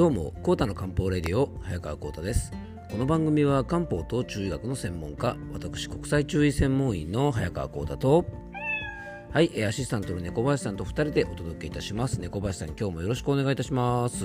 [0.00, 2.52] どうも、コータの漢方レディオ、早川コータです。
[2.90, 8.24] この番組は漢方と中医学の専門家、私、国際中医専門医の早川コータと、
[9.30, 12.18] はい、アシスタントの猫林さんと2人でお届けいたします。
[12.18, 14.24] 猫林さん、今日もよろしくお願いいたします。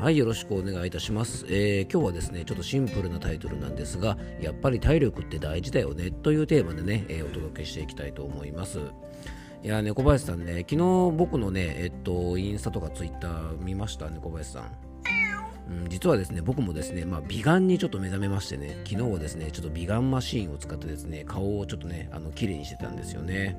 [0.00, 8.80] はい、よろしくお願いいたします、えー今日はですね、ちょっとシンプルなタイトルなんですが、やっぱり体力って大事だよねというテーマでね、えーお届けしていきたいと思います。
[9.62, 14.70] いや、猫林さんね、昨日僕のね、えっと、インスタとかツイッター見ました、猫林さん。
[15.68, 23.58] うん、実はですね、僕もですね、まあ、美顔にちょっと目覚めましてね、昨日はですね、ちょっと美顔マシーンを使ってですね、顔をちょっとね、あの綺麗にしてたんですよね。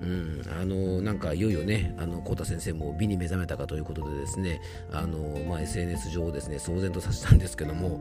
[0.00, 4.60] うん、あのなんかいよいよね、あのコ太先生も美に目覚めたかということでですね、
[4.92, 7.98] あのまあ、SNS 上をですね騒然とさせたんですけども、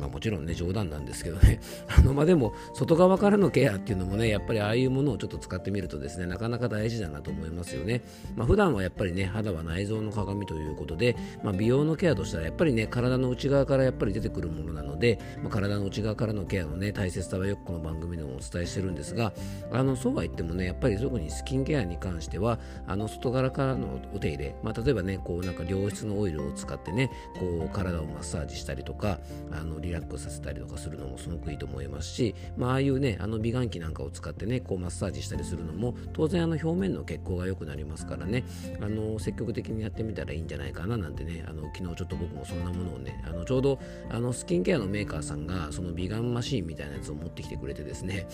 [0.00, 1.60] まあ、もちろんね冗談なんですけどね。
[1.88, 8.02] あの、まあ、でも外側からのケアっていうのもねやっぱりああいうものをちょっと使ってみるとですねなかなか大事だなと思いますよね、
[8.34, 19.32] まあ、普段はやっぱりね肌は内臓の鏡ということで、まあ、美容のケアとしたらやっぱりね体の内側からやっぱり出てくるものなので、まあ、体の内側からのケアのね大切さはよくこの番組でもお伝えしてるんですが
[19.72, 29.18] あのそうは言ってもねやっぱり特にスキンケアに関してはあの外側からのお手入れ、まあ、例えばねこうなんか良質のオイルを使ってねこう体をマッサージしたりとか
[29.50, 38.44] あのリラックスさせたりとかするのもすごくいいと思いますし、まあ、ああいうねあの美顔器なんかを使ってねこうマッサージしたりするのも当然あの表面の血行が良くなりますからね
[38.80, 43.78] あの積極的にやってみたらいいんじゃないかななんてねあの昨日ちょっと僕もそんなものをねあのちょうど
[44.10, 48.26] あのスキンケアのメーカーさんがその美顔マシンみたいなやつを持ってきてくれてですね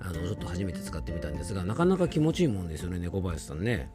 [0.00, 3.90] あのちょっと初めて使ってみたんですがなかなか気持ちいいもんですよね猫林さんね。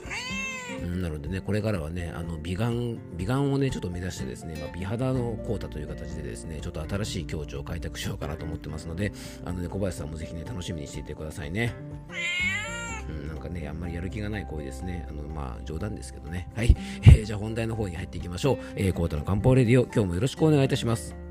[0.88, 9.14] なのでね、これからはね、あの美顔美顔をね、ちょっと目指してですね、まあ、美肌のコータという形でですね、ちょっと新しい境地を開拓しようかなと思ってますので、
[9.45, 11.73] あのね、小林さんもぜひね、楽しみにしていてくださいね。
[13.09, 15.06] うん、なんかね、あんまりやる気がない声ですね。
[15.09, 16.50] あの、まあ、冗談ですけどね。
[16.56, 16.76] はい。
[17.04, 18.58] えーじゃあ本題の方に入っていきましょう。
[18.76, 21.23] えー、コータの漢方レディオ、今日もよろしくお願いいたします。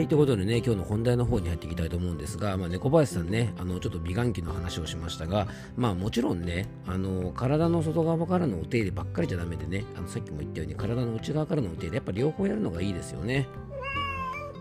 [0.00, 5.46] はい、ということでね、今日の本題の方に入っていきたいと思うんですが、まあ、猫林さんね、あのちょっと美顔器の話をしましたが、
[5.76, 13.46] まあもちろんね、あの体の外側からのお手入ればっかりじゃダメでね、あのさっきも言ったように体の内側からのお手入れ、やっぱ両方やるのがいいですよね。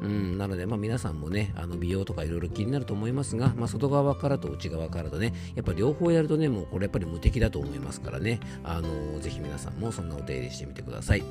[0.01, 11.23] うん、なので、まあ、皆さんもね、あの美容とかいろいろ気になると思いますが、まあ、外側からと内側からとね、やっぱ両方やるとね、もうこれやっぱり無敵だと思いますからね、あのぜひ皆さんもそんなお手入れしてみてください。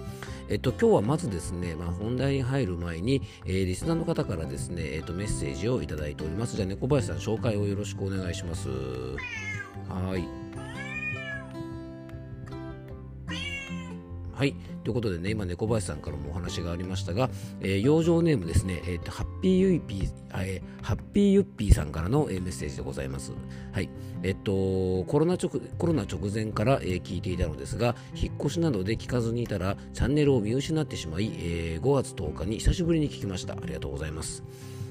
[0.48, 6.56] えっと、今日はまずですね、まあ、本題に入る前に、えーリスナーの方からですね、えっと、メッセージをいただいております。
[6.56, 8.68] じゃあ、猫林さん、紹介をよろしくお願いします。
[9.88, 10.37] はい。
[14.38, 14.54] はい。
[14.84, 17.28] ということでね、今、猫林さんからもお話がありましたが、
[17.60, 23.32] えー養生ネームですね、えーとハッピーユイピー、えーハッピーユッピーさんからの、えーメッセージでございます。
[23.72, 23.90] はい。
[24.22, 24.52] えっと、
[25.08, 33.54] コロナ直コロナ直前から、えー聞いていたのですが、引っ越しなどで聞かずにいたら、チャンネルを見失ってしまい、えー5月10日に久しぶりに聞きました。
[33.54, 34.44] ありがとうございます。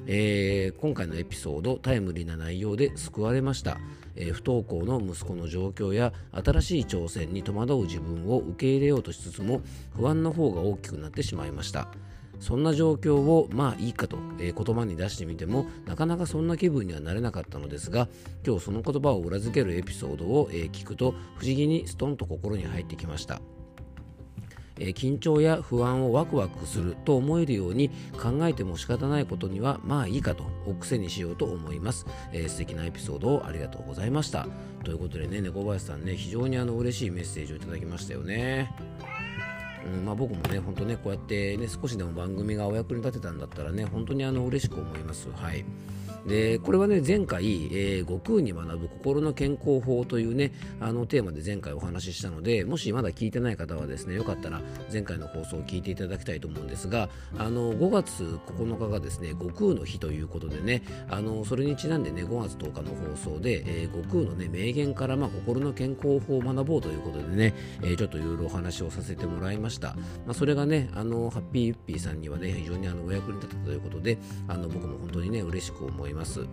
[0.10, 3.78] えー今回のエピソードタイムリーな内容で救われました、
[4.16, 9.62] えー不登校の息子の状況や新しい挑戦に戸惑う自分を受け入れようとしつつも
[9.96, 11.90] 不安の方が大きくなってしまいました。
[12.40, 18.08] そんな状況をまあいいかと、えー言葉に出してみてもなかなかそんな気分にはなれなかったのですが
[18.46, 23.42] 今日その言葉を裏付けるエピソードを、えー聞くと不思議にストンと心に入ってきました。
[24.80, 27.90] え緊張や不安をワクワクすると思えるように
[28.22, 34.48] 考えても仕方ないことにはまあいいかとお癖にしようと思います、えー素敵なエピソードをありがとうございました。
[34.84, 38.72] ということでね猫林さんね非常にあの嬉しいメッセージをいただきましたよね。
[39.86, 45.30] うんまあ、僕もね、本当ね、こうやってね、少しでも番組がお役に立てたんだったらね、本当にあの嬉しく思います。
[45.32, 45.64] はい。
[46.26, 54.62] で、これはね、前回、えー悟空に学ぶ心の健康法というね、あのテーマで前回お話ししたので、もしまだ聞いてない方はですね、よかったら
[54.92, 69.67] 前回の放送を聞いていただきたいと思うんですが、あの、5月9日がですね、悟空の日ということでね、あの、それにちなんでね、5月10日の放送で、えー悟空のね、名言から、まあ、心の健康法を学ぼうということでね、えーちょっといろいろお話をさせてもらいました。
[70.26, 74.18] まあ、それがね、あの、ハッピーユッピーさんにはね、非常にあのお役に立ったということで、
[74.48, 76.46] あの、僕も本当にね、嬉しく思います。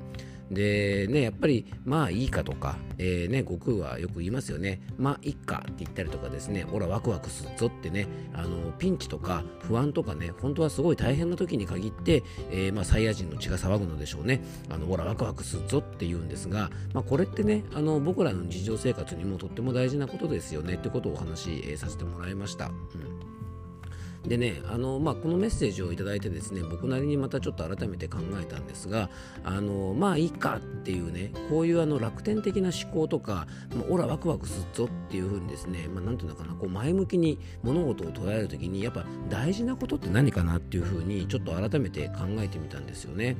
[0.50, 4.80] でね、やっぱり、まあいいかとか、えーね、悟空はよく言いますよね。
[4.98, 14.42] まあいっかって言ったりとかですね、ほらワクワクするぞってね、あの、ピンチとか不安とかね、本当はすごい大変な時に限って、えーまあサイヤ人の血が騒ぐのでしょうね。
[14.68, 22.66] あの、ほらワクワクするぞって言うんですが、まあこれってね、あの、僕らの日常生活にもとっても大事なことですよねってことをお話し、させてもらいました。
[22.66, 23.43] うん
[24.26, 29.10] でねあの、まあ、このメッセージをいただいてですね僕なりにまたちょっと改めて考えたんですが
[29.44, 43.36] あのまあいいかっていうねこういうあの楽天的な思考とか、まあ、オラワクワクするぞっていうふうにですね、まあ、なんていうのかなこう前向きに物事を捉える時にやっぱ大事なことって何かなっていうふうにちょっと改めて考えてみたんですよね。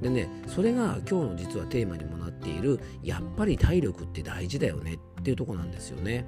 [0.00, 6.26] でねそれが今日の実はテーマにもなっているやっぱり体力って大事だよねっていうとこなんですよね。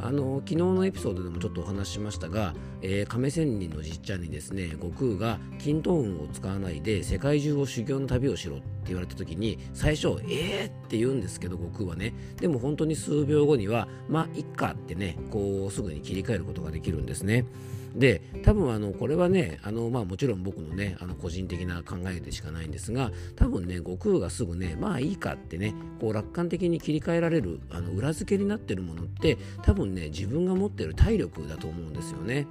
[0.00, 17.46] あの昨日のエピソードでもちょっとお話ししましたが、えー、亀仙人のじっちゃんにですね悟空が均等運を使わないで世界中を修行の旅をしろって言われた時に最初「えー!」って言うんですけど悟空はねでも本当に数秒後には「まあいっか」ってねこうすぐに切り替えることができるんですね。
[17.94, 32.46] で多分あのこれはねあの、まあ、もちろん僕のねあの個人的な考えでしかないんですが多分ね悟空がすぐねまあいいかってねこう楽観的に切り替えられるあの裏付けになってるものって多分ね自分が持ってる体力だと思うんですよね。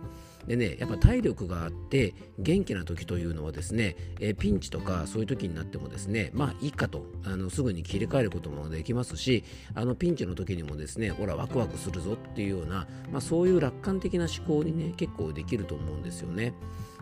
[0.47, 9.43] でね、やっぱ体力があって元気な時というのはですね、え、ピンチとかそういう時になってもですね、まあいいかと、あのすぐに切り替えることもできますし、
[9.73, 16.53] あのピンチの時にもですね、ほらワクワクするぞっていうような、まあそういう楽観的な思考にね、結構できると思うんですよね。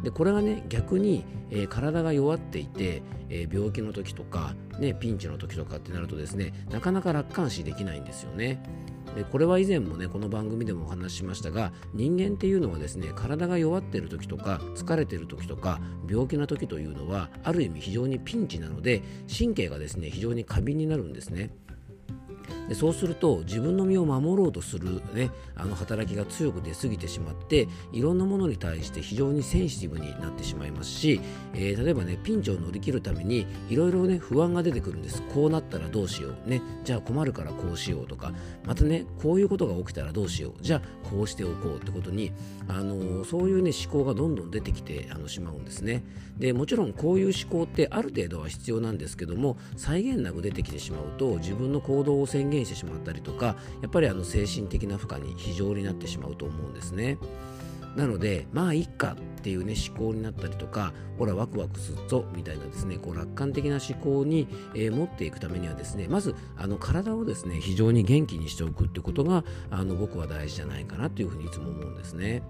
[0.03, 8.61] でこれがね逆に、えー、体が弱っていて、えー、病気の時とか、ね、ピンチの時とかってなるとですねなかなか楽観視できないんですよね。
[9.15, 15.79] でこれは以前もねこの番組でもお話ししましたが人間っていうのはですね体が弱っている時とか疲れている時とか
[16.09, 21.51] 病気な時というのはある意味非常にピンチなので神経がですね非常に過敏になるんですね。
[22.67, 31.21] でそうすると自分の身を守ろうとする、ね、あの働きが強く出過ぎてしまっていろんなものに対して非常にセンシティブになってしまいますし、
[31.53, 35.21] えー、例えばねピンチを乗り切るためにいろいろね不安が出てくるんです。
[35.33, 38.33] こうなったらどうしよう、ね、じゃあ困るからこうしようとか
[38.65, 40.61] またねこういうことが起きたらどうしよう。
[40.61, 42.31] じゃあこうしておこうってことに、
[42.67, 46.03] あのー、そういうね思考がどんどん出てきてあのしまうんですね。
[46.37, 57.17] でもちろんこういう思考ってある程度は必要なんですけども際限なく出てきてしまうと自分の行動を宣言してしまったりとかやっぱりあの精神的な負荷に非常になってしまうと思うんですね。
[57.95, 72.43] なのでまあいっかっていうね思考になったりとかほらワクワクするぞみたいなですねこう楽観的な思考に、えー、持っていくためにはですねまずあの体をですね非常に元気にしておくってことがあの僕は大事じゃないかなというふうにいつも思うんですね。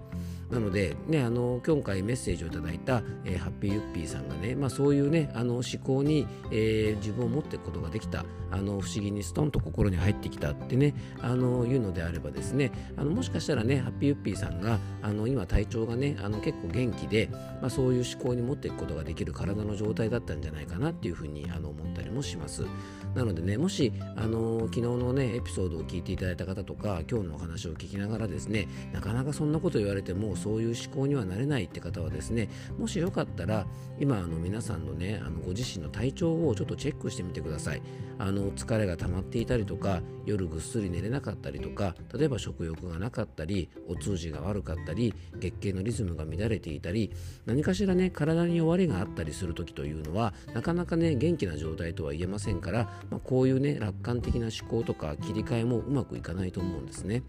[0.52, 17.30] なので、ね、あの今回メッセージをいただいた、えー、ハッピーユッピーさんがね、まあ、そういうねあの思考に、えー、自分を持っていくことができたあの不思議にストンと心に入ってきたってねあのいうのであればですねあのもしかしたらねハッピーユッピーさんがあの今体調がねあの結構元気で、
[17.62, 22.66] まあ、そういう思考に持っていくことができる体の状態だったんじゃないかなっていうふうにあの思ったりもします。
[23.14, 32.48] なのでねもしあの昨日のねエピソードを聞いていただいた方とか今日のお話を聞きながらですねなかなかそんなこと言われてもそういう思考にはなれないって方はですね
[32.78, 33.66] もしよかったら
[34.00, 37.82] 今あの皆さんのねあのご自身の体調をちょっとチェックしてみてください。
[38.18, 47.10] あの疲れが溜まっていたりとか夜ぐっすり寝れなかったりとか例えば食欲がなかったりお通じが悪かったり月経のリズムが乱れていたり
[47.46, 57.22] 何かしらね体に弱りがあったりする時というのはなかなかね元気な状態とは言えませんからまあ、こういうね楽観的な思考とか切り替えもうまくいかないと思うんですね。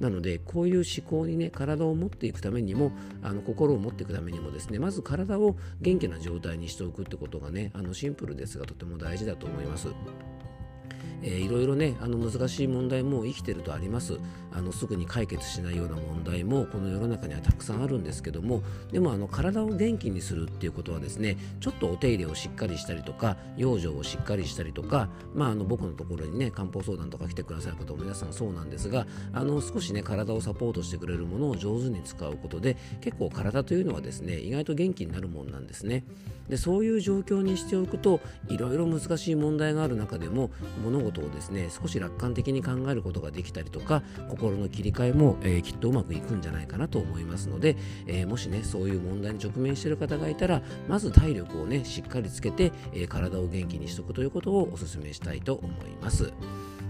[0.00, 2.92] なのでこういう思考にね体を持っていくためにも
[3.22, 9.88] あの心を持っていくためにもですねまず体を元気な状態にしておくってことがねあのシンプルですがとても大事だと思います。
[11.22, 14.18] えー、いろいろねあの難しい問題も生きてるとあります。
[14.54, 36.04] あのすぐに解決しないような問題もこの世の中にはたくさんあるんですけどもでもあの体を元気にするっていうことはですねちょっとお手入れをしっかりしたりとか養生をしっかりしたりとか、まあ、あの僕のところにね漢方相談とか来てくださる方も皆さんそうなんですがあの少しね体をサポートしてくれるものを上手に使うことで結構体というのはですね意外と元気になるもんなんですね。
[36.48, 40.50] でそういう状況にしておくといろいろ難しい問題がある中でも
[40.82, 47.76] 物事をですね少し楽観的に考えることができたりとか心の切り替えも、えー、きっとうまくいくんじゃないかなと思いますので、
[48.06, 56.32] えー、もしねそういう問題に直面している方がいたらまず体力をねしっかりつけて、えー、体を元気にしておくということをお勧めしたいと思います。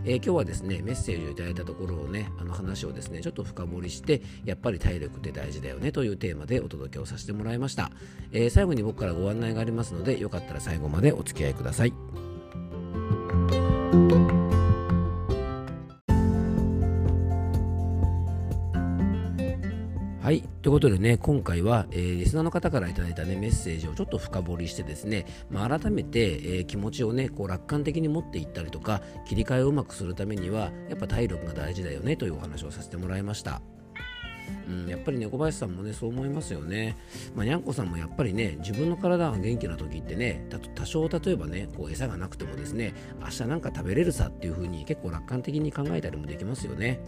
[0.05, 7.91] えー、今日はですねメッセージをいただいたところをねあの話をですねちょっと深掘りしてやっぱり体力って大事だよねというテーマでお届けをさせてもらいました、
[8.33, 11.93] えー、最後に僕からご案内がありますのでよかったら最後までお付き合いください
[20.23, 20.43] はい。
[20.63, 33.61] ということでね、今回は、えー、リスナーの方から頂いた、ね、メッセージをちょっと深掘りしてですね、まあ、改めて、えー、気持ちをね、こう楽観的に持っていったりとか、切り替えをうまくするためには、やっぱ体力が大事だよねというお話をさせてもらいました。
[34.69, 36.97] うん、やっぱり猫林さんもねそう思いますよね、
[37.35, 47.01] まあ、にゃんこさんもやっぱりね自分の体が元気な時ってね多少例えばねこう餌がなくてもですね明日なんか食べれるさっていう風に結構楽観的に考えたりもできますよね。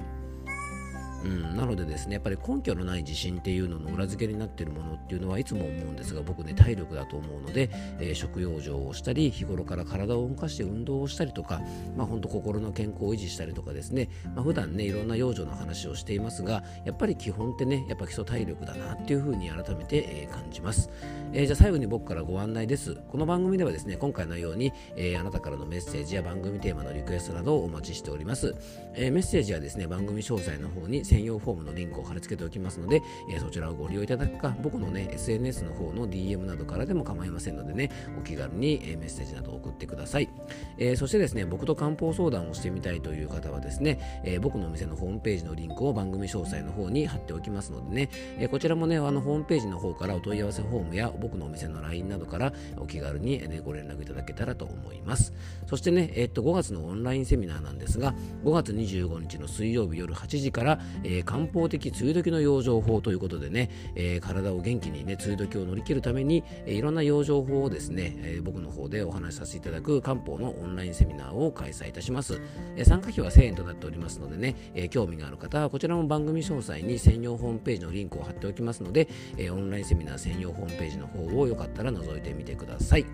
[1.24, 11.60] うん、なのでですねやっぱり根拠のない自信っていうのの裏付けになっているものっていうのはいつも思うんですが僕ね体力だと思うので、えー、食養生をしたり日頃から体を動かして運動をしたりとか、
[11.96, 20.90] まあ、本当心の健康を維持したりとかですね、まあ、普段ねいろんな養生の話をしていますがやっぱり基本ってねやっぱ基礎体力だなっていうふうに改めて、えー、感じます、
[21.32, 22.96] えー、じゃあ最後に僕からご案内です。
[23.08, 28.54] この番組ではですね今回のように、えあなたからのメッセージや番組テーマのリクエストなどをお待ちしております、
[28.94, 40.28] えメッセージはですね番組詳細の方に専用フォームのリンクを貼り付けておきますので、えー、そちらをご利用いただくか、僕のね、SNS の方の DM などからでも構いませんのでね、お気軽に、えメッセージなどを送ってください。
[40.76, 55.32] えー、そしてですね、僕と漢方相談をしてみたいという方はですね、えー、僕のお店のホームページのリンクを番組詳細の方に貼っておきますのでね、えこちらもね、あのホームページの方からお問い合わせフォームや僕のお店の LINE などからお気軽に、ね、ご連絡いただけたらと思います。
[55.68, 72.40] そしてね、えっと5月のオンラインセミナーなんですが、5月25日の水曜日夜8時から、え漢方的梅雨時の養生法ということでね、えー、体を元気にね、梅雨時を乗り切るために、えー、いろんな養生法をですね、え、僕の方でお話しさせていただく漢方のオンラインセミナーを開催いたします。
[72.76, 83.06] え、参加費は1000円となっておりますのでね、え、興味がある方はこちらも番組詳細に専用ホームページのリンクを貼っておきますので、え、オンラインセミナー専用ホームページの方をよかったら覗いてみてください。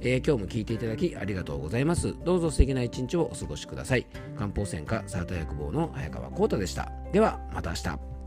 [0.00, 2.14] えー、今日も聞いていただきありがとうございます。
[2.24, 4.06] どうぞ素敵な一日をお過ごしください。
[4.36, 6.92] 漢方専科サータ薬房の早川幸太でした。
[7.12, 8.17] では、また明日。